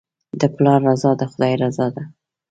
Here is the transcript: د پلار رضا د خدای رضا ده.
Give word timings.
د 0.39 0.41
پلار 0.55 0.79
رضا 0.89 1.11
د 1.19 1.21
خدای 1.31 1.53
رضا 1.63 1.87
ده. 1.95 2.03